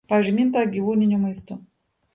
[0.37, 1.63] Minta gyvūniniu maistu.